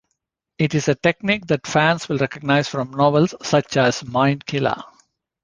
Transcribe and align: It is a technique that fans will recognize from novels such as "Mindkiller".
It 0.57 0.73
is 0.73 0.87
a 0.87 0.95
technique 0.95 1.45
that 1.45 1.67
fans 1.67 2.09
will 2.09 2.17
recognize 2.17 2.67
from 2.67 2.89
novels 2.89 3.35
such 3.43 3.77
as 3.77 4.01
"Mindkiller". 4.01 4.83